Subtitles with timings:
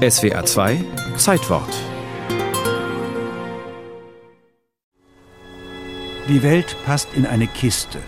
[0.00, 0.82] SWA 2
[1.18, 1.68] Zeitwort.
[6.26, 7.98] Die Welt passt in eine Kiste.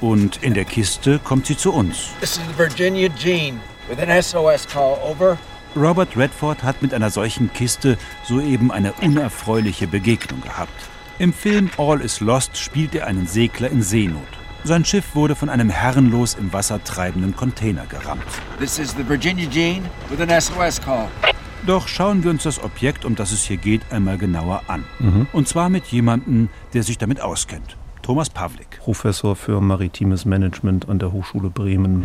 [0.00, 2.08] Und in der Kiste kommt sie zu uns.
[2.18, 4.98] This is Virginia Jean with an SOS call.
[5.08, 5.38] Over.
[5.76, 10.88] Robert Redford hat mit einer solchen Kiste soeben eine unerfreuliche Begegnung gehabt.
[11.20, 14.37] Im Film All is Lost spielt er einen Segler in Seenot.
[14.68, 18.22] Sein Schiff wurde von einem herrenlos im Wasser treibenden Container gerammt.
[18.58, 21.08] This is the Virginia Jean with an SOS call.
[21.66, 24.84] Doch schauen wir uns das Objekt, um das es hier geht, einmal genauer an.
[25.32, 27.78] Und zwar mit jemandem, der sich damit auskennt.
[28.02, 28.78] Thomas Pavlik.
[28.80, 32.04] Professor für maritimes Management an der Hochschule Bremen.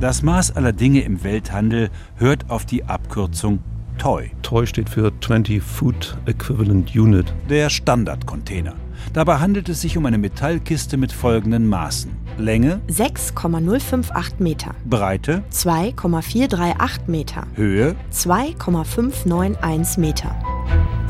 [0.00, 3.58] Das Maß aller Dinge im Welthandel hört auf die Abkürzung
[3.98, 7.32] TOI, TOI steht für 20 Food Equivalent Unit.
[7.50, 8.72] der Standardcontainer.
[9.12, 12.10] Dabei handelt es sich um eine Metallkiste mit folgenden Maßen.
[12.38, 17.94] Länge, 6,058 Meter, Breite, 2,438 Meter, Höhe.
[18.10, 20.36] 2,591 Meter.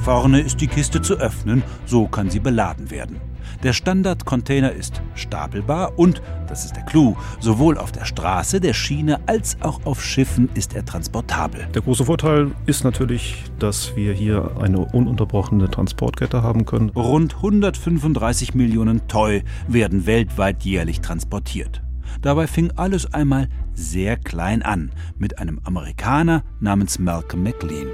[0.03, 3.21] Vorne ist die Kiste zu öffnen, so kann sie beladen werden.
[3.63, 9.21] Der Standardcontainer ist stapelbar und, das ist der Clou, sowohl auf der Straße, der Schiene
[9.27, 11.67] als auch auf Schiffen ist er transportabel.
[11.75, 16.91] Der große Vorteil ist natürlich, dass wir hier eine ununterbrochene Transportkette haben können.
[16.91, 21.83] Rund 135 Millionen Toy werden weltweit jährlich transportiert.
[22.21, 27.89] Dabei fing alles einmal sehr klein an mit einem Amerikaner namens Malcolm McLean.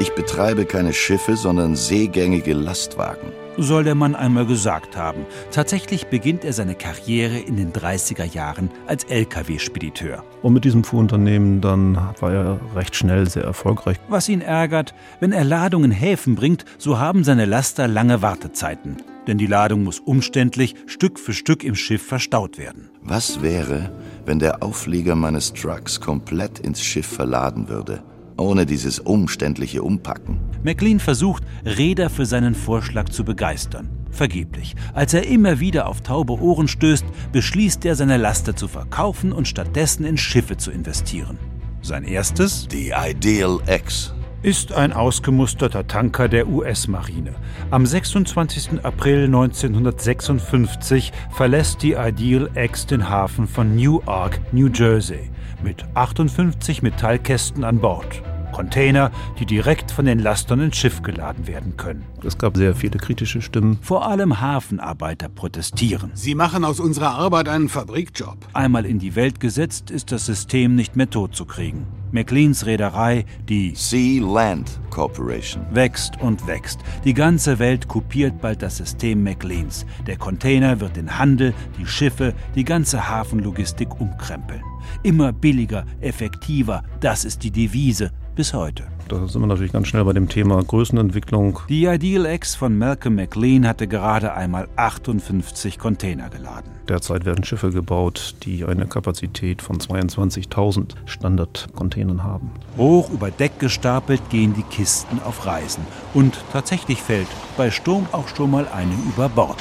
[0.00, 3.32] Ich betreibe keine Schiffe, sondern seegängige Lastwagen.
[3.56, 5.26] Soll der Mann einmal gesagt haben.
[5.50, 10.22] Tatsächlich beginnt er seine Karriere in den 30er Jahren als Lkw-Spediteur.
[10.42, 13.96] Und mit diesem Fuhrunternehmen dann war er recht schnell sehr erfolgreich.
[14.08, 18.98] Was ihn ärgert, wenn er Ladungen Häfen bringt, so haben seine Laster lange Wartezeiten.
[19.26, 22.88] Denn die Ladung muss umständlich Stück für Stück im Schiff verstaut werden.
[23.02, 23.90] Was wäre,
[24.24, 28.00] wenn der Auflieger meines Trucks komplett ins Schiff verladen würde,
[28.38, 30.38] ohne dieses umständliche Umpacken?
[30.62, 33.88] McLean versucht, Räder für seinen Vorschlag zu begeistern.
[34.10, 34.74] Vergeblich.
[34.94, 39.46] Als er immer wieder auf taube Ohren stößt, beschließt er, seine Laster zu verkaufen und
[39.46, 41.38] stattdessen in Schiffe zu investieren.
[41.82, 44.12] Sein erstes Die Ideal X.
[44.42, 47.34] ist ein ausgemusterter Tanker der US-Marine.
[47.70, 48.84] Am 26.
[48.84, 55.30] April 1956 verlässt die Ideal X den Hafen von Newark, New Jersey,
[55.62, 58.22] mit 58 Metallkästen an Bord.
[58.52, 62.04] Container, die direkt von den Lastern ins Schiff geladen werden können.
[62.24, 63.78] Es gab sehr viele kritische Stimmen.
[63.82, 66.10] Vor allem Hafenarbeiter protestieren.
[66.14, 68.36] Sie machen aus unserer Arbeit einen Fabrikjob.
[68.52, 71.86] Einmal in die Welt gesetzt, ist das System nicht mehr totzukriegen.
[72.10, 75.62] McLeans Reederei, die Sea Land Corporation.
[75.72, 76.80] wächst und wächst.
[77.04, 79.84] Die ganze Welt kopiert bald das System McLeans.
[80.06, 84.62] Der Container wird den Handel, die Schiffe, die ganze Hafenlogistik umkrempeln.
[85.02, 88.84] Immer billiger, effektiver, das ist die Devise bis heute.
[89.08, 91.60] Da sind wir natürlich ganz schnell bei dem Thema Größenentwicklung.
[91.68, 96.70] Die Ideal X von Malcolm McLean hatte gerade einmal 58 Container geladen.
[96.88, 102.50] Derzeit werden Schiffe gebaut, die eine Kapazität von 22.000 Standardcontainern haben.
[102.76, 105.84] Hoch über Deck gestapelt gehen die Kisten auf Reisen.
[106.14, 109.58] Und tatsächlich fällt bei Sturm auch schon mal eine über Bord.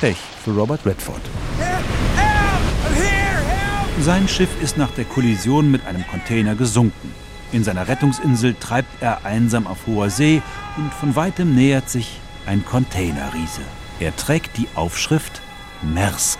[0.00, 1.22] Pech für Robert Redford.
[4.00, 7.12] Sein Schiff ist nach der Kollision mit einem Container gesunken.
[7.50, 10.40] In seiner Rettungsinsel treibt er einsam auf hoher See
[10.76, 13.62] und von weitem nähert sich ein Containerriese.
[13.98, 15.42] Er trägt die Aufschrift
[15.82, 16.38] Maersk.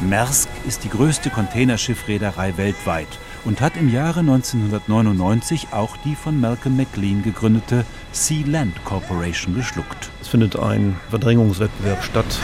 [0.00, 3.08] Maersk ist die größte Containerschiffreederei weltweit
[3.44, 10.10] und hat im Jahre 1999 auch die von Malcolm McLean gegründete Sea Land Corporation geschluckt.
[10.20, 12.40] Es findet ein Verdrängungswettbewerb statt.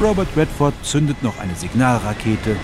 [0.00, 2.56] Robert Redford zündet noch eine Signalrakete.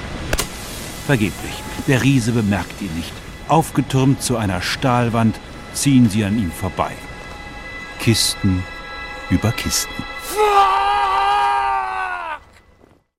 [1.07, 1.63] Vergeblich.
[1.87, 3.13] Der Riese bemerkt ihn nicht.
[3.49, 5.39] Aufgetürmt zu einer Stahlwand
[5.75, 6.93] ziehen sie an ihm vorbei.
[8.01, 8.63] Kisten
[9.31, 10.03] über Kisten.